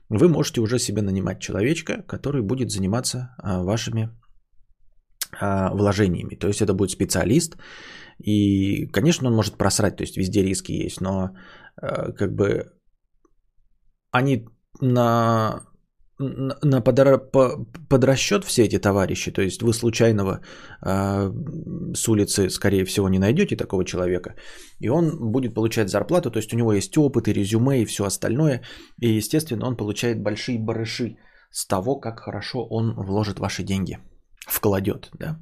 [0.09, 4.09] вы можете уже себе нанимать человечка, который будет заниматься а, вашими
[5.39, 6.35] а, вложениями.
[6.35, 7.57] То есть это будет специалист,
[8.19, 11.31] и, конечно, он может просрать, то есть везде риски есть, но
[11.81, 12.73] а, как бы
[14.11, 14.45] они
[14.81, 15.65] на
[16.19, 17.17] на подра...
[17.17, 20.41] под расчет все эти товарищи, то есть вы случайного
[20.85, 21.31] э,
[21.95, 24.35] с улицы, скорее всего, не найдете такого человека,
[24.79, 28.03] и он будет получать зарплату, то есть у него есть опыт и резюме и все
[28.03, 28.61] остальное,
[29.01, 31.15] и, естественно, он получает большие барыши
[31.51, 33.97] с того, как хорошо он вложит ваши деньги,
[34.47, 35.39] вкладет, да.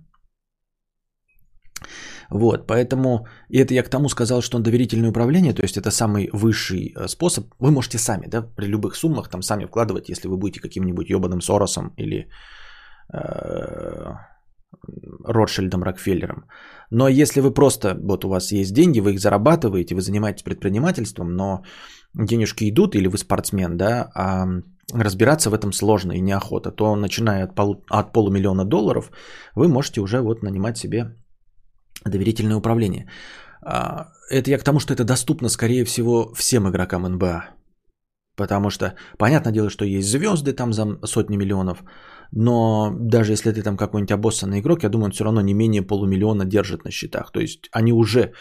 [2.30, 6.30] Вот, поэтому, и это я к тому сказал, что доверительное управление, то есть это самый
[6.34, 7.46] высший э, способ.
[7.60, 11.42] Вы можете сами, да, при любых суммах там сами вкладывать, если вы будете каким-нибудь ебаным
[11.42, 12.28] Соросом или
[13.14, 14.14] э,
[15.26, 16.46] Ротшильдом Рокфеллером.
[16.92, 21.36] Но если вы просто, вот у вас есть деньги, вы их зарабатываете, вы занимаетесь предпринимательством,
[21.36, 21.64] но
[22.14, 24.46] денежки идут, или вы спортсмен, да, а
[24.94, 29.12] разбираться в этом сложно и неохота, то начиная от, полу, от полумиллиона долларов,
[29.56, 31.16] вы можете уже вот нанимать себе
[32.06, 33.10] доверительное управление.
[33.62, 37.58] А, это я к тому, что это доступно, скорее всего, всем игрокам НБА.
[38.38, 41.84] Потому что, понятное дело, что есть звезды там за сотни миллионов,
[42.32, 45.82] но даже если ты там какой-нибудь обоссанный игрок, я думаю, он все равно не менее
[45.82, 47.32] полумиллиона держит на счетах.
[47.32, 48.34] То есть они уже,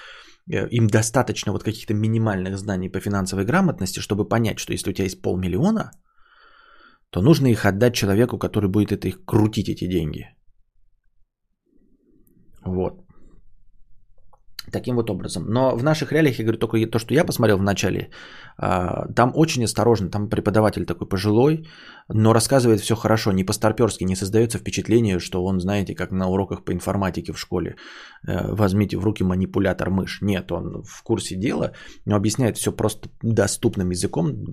[0.50, 4.92] э, им достаточно вот каких-то минимальных знаний по финансовой грамотности, чтобы понять, что если у
[4.92, 5.92] тебя есть полмиллиона,
[7.10, 10.26] то нужно их отдать человеку, который будет это их крутить, эти деньги.
[12.64, 13.05] Вот.
[14.72, 15.44] Таким вот образом.
[15.48, 18.10] Но в наших реалиях, я говорю, только то, что я посмотрел в начале,
[18.58, 21.66] а, там очень осторожно, там преподаватель такой пожилой,
[22.08, 26.64] но рассказывает все хорошо, не по-старперски, не создается впечатление, что он, знаете, как на уроках
[26.64, 27.76] по информатике в школе,
[28.26, 30.22] э, возьмите в руки манипулятор мышь.
[30.22, 31.72] Нет, он в курсе дела,
[32.04, 34.44] но объясняет все просто доступным языком,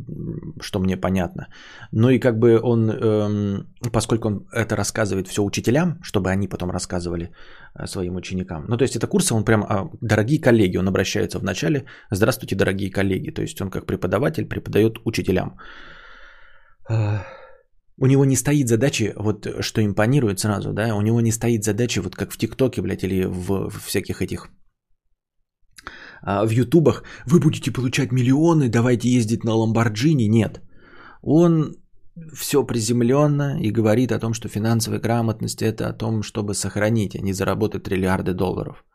[0.61, 1.47] что мне понятно.
[1.91, 6.71] Ну и как бы он, эм, поскольку он это рассказывает все учителям, чтобы они потом
[6.71, 7.31] рассказывали
[7.85, 8.65] своим ученикам.
[8.67, 12.55] Ну то есть это курсы, он прям, а, дорогие коллеги, он обращается в начале, здравствуйте,
[12.55, 13.31] дорогие коллеги.
[13.31, 15.57] То есть он как преподаватель преподает учителям.
[17.97, 21.99] У него не стоит задачи, вот что импонирует сразу, да, у него не стоит задачи,
[21.99, 24.49] вот как в ТикТоке, блядь, или в, в всяких этих
[26.21, 30.27] а, в Ютубах, вы будете получать миллионы, давайте ездить на Ламборджини.
[30.27, 30.61] Нет.
[31.21, 31.75] Он
[32.33, 37.21] все приземленно и говорит о том, что финансовая грамотность это о том, чтобы сохранить, а
[37.21, 38.85] не заработать триллиарды долларов.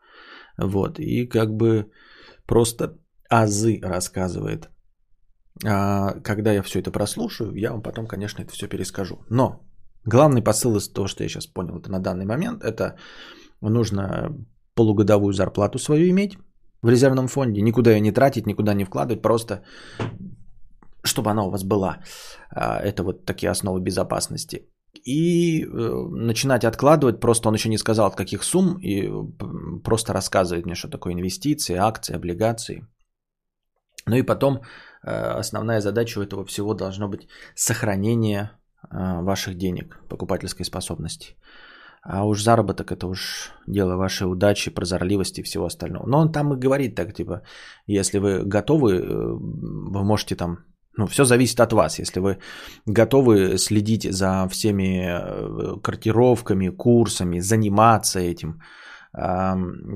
[0.57, 0.99] Вот.
[0.99, 1.91] И как бы
[2.45, 2.97] просто
[3.29, 4.69] азы рассказывает.
[5.65, 9.25] А, когда я все это прослушаю, я вам потом, конечно, это все перескажу.
[9.29, 9.61] Но
[10.05, 12.95] главный посыл из того, что я сейчас понял, это на данный момент, это
[13.61, 14.33] нужно
[14.75, 16.37] полугодовую зарплату свою иметь
[16.81, 19.63] в резервном фонде, никуда ее не тратить, никуда не вкладывать, просто
[21.03, 21.97] чтобы она у вас была.
[22.49, 24.69] А, это вот такие основы безопасности.
[25.05, 25.67] И э,
[26.11, 29.09] начинать откладывать, просто он еще не сказал от каких сумм, и
[29.83, 32.87] просто рассказывает мне, что такое инвестиции, акции, облигации–
[34.09, 34.61] ну и потом
[35.03, 38.51] э, основная задача у этого всего должно быть сохранение
[38.91, 41.35] э, ваших денег, покупательской способности.
[42.01, 46.07] А уж заработок это уж дело вашей удачи, прозорливости и всего остального.
[46.07, 47.41] Но он там и говорит так, типа,
[47.87, 50.59] если вы готовы, э, вы можете там,
[50.99, 51.99] ну, все зависит от вас.
[51.99, 52.37] Если вы
[52.85, 58.61] готовы следить за всеми картировками, курсами, заниматься этим,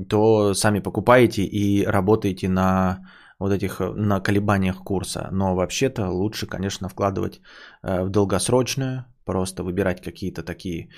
[0.09, 2.99] то сами покупаете и работаете на
[3.39, 5.27] вот этих э, на колебаниях курса.
[5.31, 7.41] Но вообще-то лучше, конечно, вкладывать
[7.83, 10.89] э, в долгосрочную, просто выбирать какие-то такие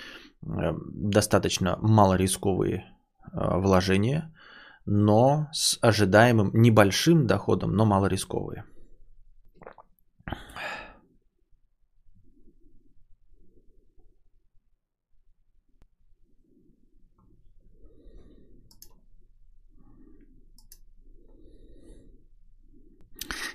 [0.43, 2.83] э, достаточно малорисковые
[3.33, 4.31] вложения,
[4.85, 8.63] но с ожидаемым небольшим доходом, но малорисковые.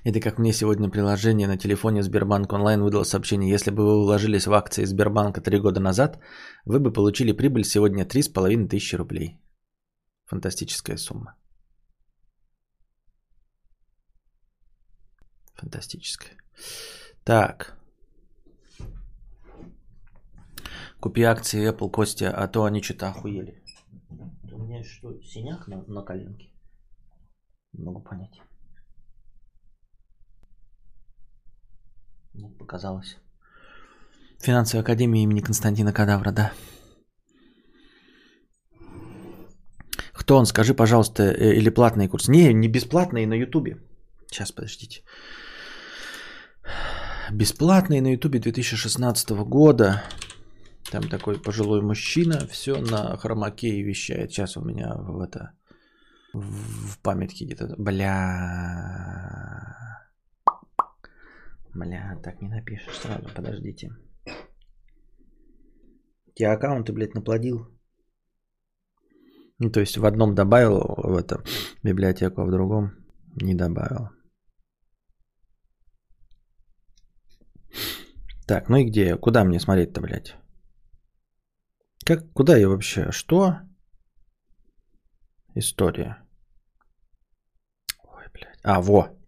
[0.05, 3.51] Это как мне сегодня приложение на телефоне Сбербанк онлайн выдало сообщение.
[3.51, 6.19] Если бы вы вложились в акции Сбербанка три года назад,
[6.65, 9.39] вы бы получили прибыль сегодня 3,5 тысячи рублей.
[10.27, 11.37] Фантастическая сумма.
[15.55, 16.37] Фантастическая.
[17.25, 17.77] Так.
[21.01, 23.63] Купи акции Apple, Костя, а то они что-то охуели.
[24.53, 26.51] У меня что, синяк на, на коленке?
[27.73, 28.41] Не могу понять.
[32.35, 33.19] Мне показалось.
[34.41, 36.53] Финансовая академия имени Константина Кадавра, да.
[40.13, 42.29] Кто он, скажи, пожалуйста, э, или платный курс?
[42.29, 43.77] Не, не бесплатный на Ютубе.
[44.31, 45.03] Сейчас, подождите.
[47.33, 50.03] Бесплатный на Ютубе 2016 года.
[50.91, 54.31] Там такой пожилой мужчина, все на хромаке вещает.
[54.33, 55.53] Сейчас у меня в это
[56.33, 57.75] в памятке где-то.
[57.79, 58.11] Бля.
[61.75, 63.91] Бля, так не напишешь сразу, подождите.
[66.35, 67.67] Я аккаунты, блядь, наплодил.
[69.59, 71.45] Ну, то есть в одном добавил в это
[71.83, 72.93] библиотеку, а в другом
[73.43, 74.09] не добавил.
[78.47, 79.17] Так, ну и где?
[79.17, 80.35] Куда мне смотреть-то, блядь?
[82.05, 83.13] Как, куда я вообще?
[83.13, 83.61] Что?
[85.55, 86.27] История.
[88.03, 88.59] Ой, блядь.
[88.65, 89.20] А, во.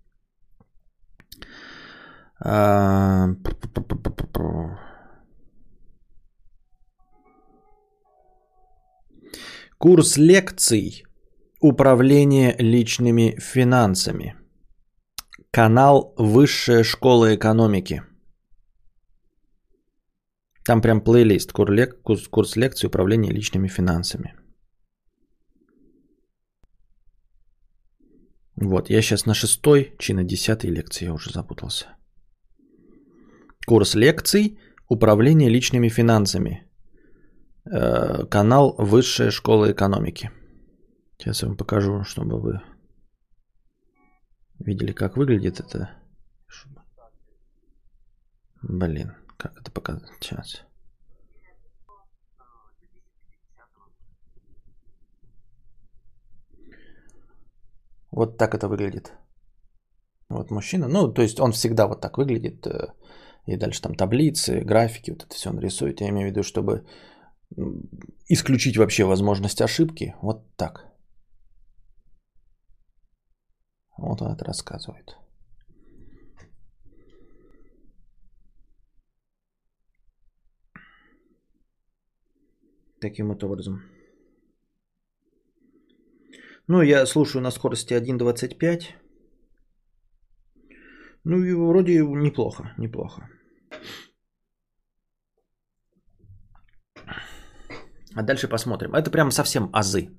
[2.45, 3.29] А...
[9.79, 11.05] Курс лекций
[11.61, 14.37] «Управление личными финансами».
[15.53, 18.03] Канал «Высшая школа экономики».
[20.65, 24.35] Там прям плейлист курс, лекций «Управление личными финансами».
[28.57, 31.97] Вот, я сейчас на шестой, чи на десятой лекции, я уже запутался.
[33.67, 34.59] Курс лекций
[34.89, 36.69] «Управление личными финансами».
[37.65, 40.31] Э, канал Высшая школа экономики.
[41.19, 42.61] Сейчас я вам покажу, чтобы вы
[44.59, 45.91] видели, как выглядит это.
[48.63, 50.65] Блин, как это показать сейчас.
[58.11, 59.13] Вот так это выглядит.
[60.29, 60.89] Вот мужчина.
[60.89, 62.67] Ну, то есть он всегда вот так выглядит.
[63.47, 66.01] И дальше там таблицы, графики, вот это все он рисует.
[66.01, 66.87] Я имею в виду, чтобы
[68.29, 70.15] исключить вообще возможность ошибки.
[70.23, 70.93] Вот так.
[73.99, 75.17] Вот он это рассказывает.
[83.01, 83.83] Таким вот образом.
[86.69, 89.02] Ну, я слушаю на скорости 1.25.
[91.25, 93.29] Ну и вроде неплохо, неплохо.
[98.15, 98.95] А дальше посмотрим.
[98.95, 100.11] Это прям совсем азы.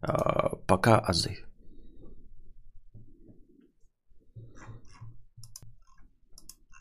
[0.00, 1.44] А, пока азы.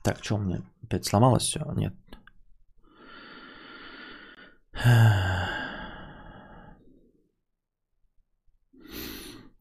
[0.03, 1.59] Так, что у меня опять сломалось все?
[1.76, 1.93] Нет.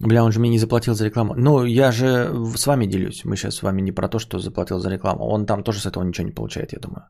[0.00, 1.34] Бля, он же мне не заплатил за рекламу.
[1.36, 3.24] Ну, я же с вами делюсь.
[3.24, 5.24] Мы сейчас с вами не про то, что заплатил за рекламу.
[5.24, 7.02] Он там тоже с этого ничего не получает, я думаю.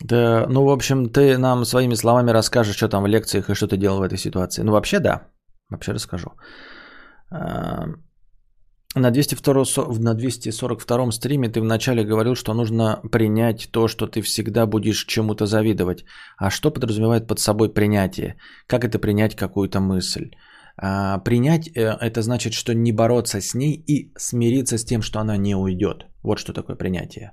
[0.00, 3.66] Да, ну, в общем, ты нам своими словами расскажешь, что там в лекциях и что
[3.66, 4.62] ты делал в этой ситуации.
[4.62, 5.26] Ну, вообще, да.
[5.70, 6.30] Вообще расскажу.
[7.30, 7.86] А,
[8.94, 9.64] на, 202,
[9.98, 15.46] на 242 стриме ты вначале говорил, что нужно принять то, что ты всегда будешь чему-то
[15.46, 16.04] завидовать.
[16.38, 18.36] А что подразумевает под собой принятие?
[18.66, 20.30] Как это принять какую-то мысль?
[20.82, 25.20] А, принять э, это значит, что не бороться с ней и смириться с тем, что
[25.20, 26.06] она не уйдет.
[26.22, 27.32] Вот что такое принятие.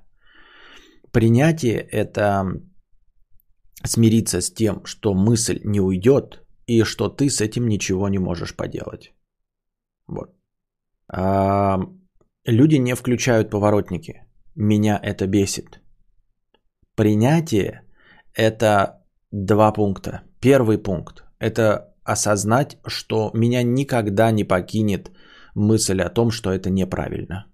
[1.12, 2.46] Принятие– это
[3.86, 8.54] смириться с тем, что мысль не уйдет и что ты с этим ничего не можешь
[8.56, 9.14] поделать.
[10.08, 10.36] Вот.
[11.08, 11.78] А,
[12.46, 14.26] люди не включают поворотники.
[14.56, 15.80] Меня это бесит.
[16.96, 17.84] Принятие–
[18.34, 20.24] это два пункта.
[20.42, 25.12] Первый пункт– это осознать, что меня никогда не покинет
[25.56, 27.46] мысль о том, что это неправильно.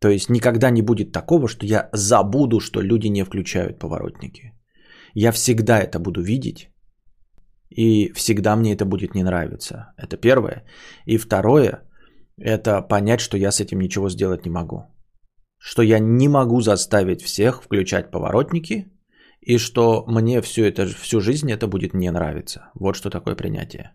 [0.00, 4.52] То есть никогда не будет такого, что я забуду, что люди не включают поворотники.
[5.14, 6.68] Я всегда это буду видеть,
[7.76, 9.92] и всегда мне это будет не нравиться.
[9.96, 10.64] Это первое.
[11.06, 11.82] И второе,
[12.36, 14.84] это понять, что я с этим ничего сделать не могу.
[15.58, 18.92] Что я не могу заставить всех включать поворотники,
[19.46, 22.70] и что мне все это, всю жизнь это будет не нравиться.
[22.74, 23.92] Вот что такое принятие.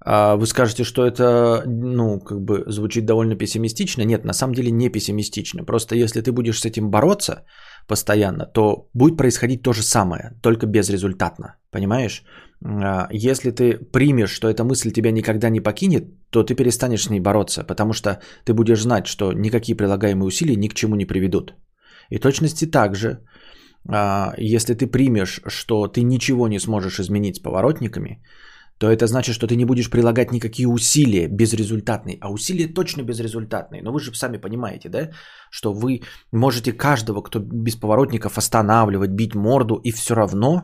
[0.00, 4.04] А вы скажете, что это, ну, как бы звучит довольно пессимистично.
[4.04, 5.64] Нет, на самом деле не пессимистично.
[5.64, 7.44] Просто если ты будешь с этим бороться,
[7.88, 11.56] постоянно, то будет происходить то же самое, только безрезультатно.
[11.70, 12.24] Понимаешь?
[12.64, 17.10] А, если ты примешь, что эта мысль тебя никогда не покинет, то ты перестанешь с
[17.10, 21.06] ней бороться, потому что ты будешь знать, что никакие прилагаемые усилия ни к чему не
[21.06, 21.54] приведут.
[22.10, 23.20] И точности также,
[23.88, 28.22] а, если ты примешь, что ты ничего не сможешь изменить с поворотниками,
[28.78, 32.18] то это значит, что ты не будешь прилагать никакие усилия безрезультатные.
[32.20, 33.82] А усилия точно безрезультатные.
[33.82, 35.10] Но вы же сами понимаете, да,
[35.50, 36.02] что вы
[36.32, 40.62] можете каждого, кто без поворотников, останавливать, бить морду, и все равно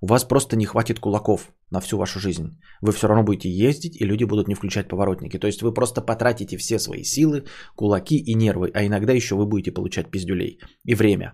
[0.00, 2.58] у вас просто не хватит кулаков на всю вашу жизнь.
[2.82, 5.38] Вы все равно будете ездить, и люди будут не включать поворотники.
[5.38, 7.44] То есть вы просто потратите все свои силы,
[7.76, 11.32] кулаки и нервы, а иногда еще вы будете получать пиздюлей и время.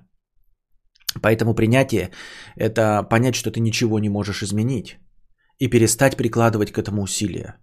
[1.20, 2.10] Поэтому принятие–
[2.56, 4.98] это понять, что ты ничего не можешь изменить
[5.58, 7.56] и перестать прикладывать к этому усилия.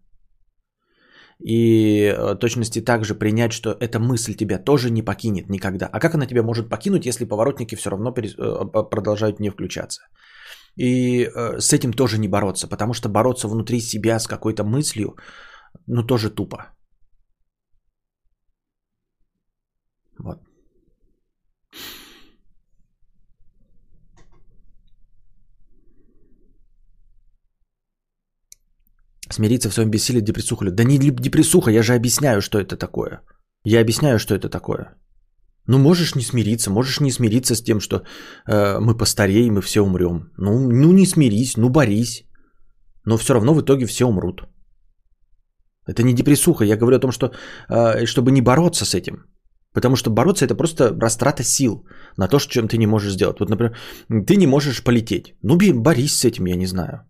[1.40, 5.90] И э, точности также принять, что эта мысль тебя тоже не покинет никогда.
[5.92, 10.02] А как она тебя может покинуть, если поворотники все равно э, продолжают не включаться?
[10.80, 15.18] И э, с этим тоже не бороться, потому что бороться внутри себя с какой-то мыслью,
[15.88, 16.58] ну тоже тупо.
[20.20, 20.40] Вот.
[29.30, 30.72] Смириться в своем бессилии депрессуха.
[30.72, 33.22] Да не депрессуха, я же объясняю, что это такое.
[33.66, 34.96] Я объясняю, что это такое.
[35.70, 39.82] Ну, можешь не смириться, можешь не смириться с тем, что э, мы постареем и все
[39.82, 40.32] умрем.
[40.38, 42.24] Ну, ну, не смирись, ну, борись.
[43.06, 44.42] Но все равно в итоге все умрут.
[45.88, 46.66] Это не депрессуха.
[46.66, 47.32] Я говорю о том, что
[47.70, 49.26] э, чтобы не бороться с этим.
[49.74, 51.86] Потому что бороться это просто растрата сил
[52.18, 53.40] на то, чем ты не можешь сделать.
[53.40, 53.76] Вот, например,
[54.28, 55.36] ты не можешь полететь.
[55.44, 57.06] Ну, борись с этим, я не знаю.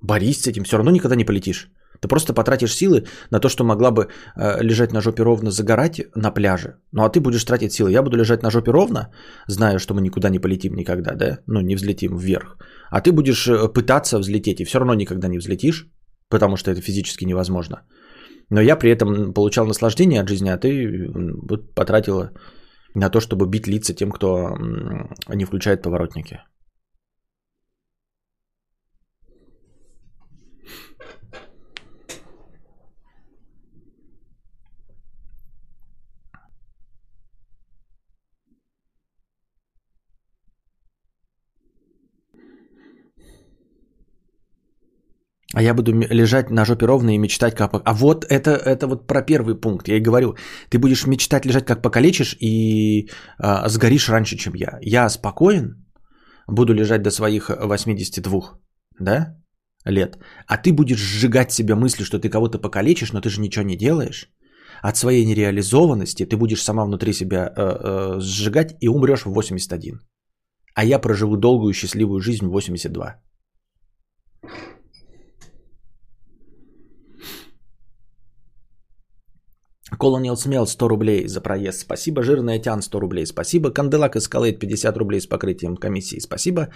[0.00, 1.72] Борись с этим, все равно никогда не полетишь.
[2.00, 6.00] Ты просто потратишь силы на то, что могла бы э, лежать на жопе ровно, загорать
[6.16, 6.74] на пляже.
[6.92, 7.92] Ну а ты будешь тратить силы.
[7.92, 9.12] Я буду лежать на жопе ровно,
[9.48, 11.38] зная, что мы никуда не полетим никогда, да?
[11.46, 12.56] Ну, не взлетим вверх.
[12.90, 15.86] А ты будешь э, пытаться взлететь, и все равно никогда не взлетишь,
[16.28, 17.82] потому что это физически невозможно.
[18.50, 21.08] Но я при этом получал наслаждение от жизни, а ты
[21.74, 22.30] потратила
[22.94, 24.56] на то, чтобы бить лица тем, кто
[25.28, 26.40] не включает поворотники.
[45.60, 47.72] А я буду лежать на жопе ровно и мечтать, как...
[47.84, 49.88] А вот это, это вот про первый пункт.
[49.88, 50.34] Я и говорю,
[50.70, 54.78] ты будешь мечтать лежать, как покалечишь, и а, сгоришь раньше, чем я.
[54.80, 55.86] Я спокоен,
[56.48, 58.40] буду лежать до своих 82,
[59.00, 59.36] да,
[59.84, 60.16] лет.
[60.46, 63.76] А ты будешь сжигать себя мыслью, что ты кого-то покалечишь, но ты же ничего не
[63.76, 64.30] делаешь.
[64.80, 70.00] От своей нереализованности ты будешь сама внутри себя э, э, сжигать и умрешь в 81.
[70.74, 73.20] А я проживу долгую счастливую жизнь в 82.
[79.98, 81.80] Колониал Смел 100 рублей за проезд.
[81.80, 82.22] Спасибо.
[82.22, 83.26] Жирный Тян 100 рублей.
[83.26, 83.70] Спасибо.
[83.70, 86.20] Канделак Эскалейт 50 рублей с покрытием комиссии.
[86.20, 86.68] Спасибо.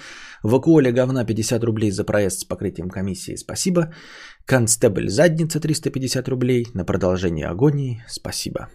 [0.42, 3.36] Вакуоля говна 50 рублей за проезд с покрытием комиссии.
[3.36, 3.92] Спасибо.
[4.46, 8.02] Констебль Задница 350 рублей на продолжение агонии.
[8.08, 8.68] Спасибо.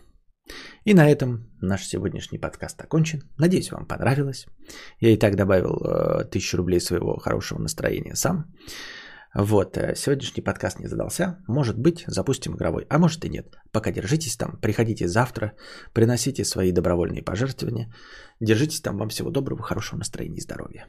[0.86, 3.22] И на этом наш сегодняшний подкаст окончен.
[3.38, 4.46] Надеюсь, вам понравилось.
[5.00, 8.46] Я и так добавил э, 1000 рублей своего хорошего настроения сам.
[9.36, 11.38] Вот, э, сегодняшний подкаст не задался.
[11.48, 13.58] Может быть, запустим игровой, а может и нет.
[13.72, 15.54] Пока держитесь там, приходите завтра,
[15.94, 17.94] приносите свои добровольные пожертвования.
[18.40, 20.88] Держитесь там, вам всего доброго, хорошего настроения и здоровья.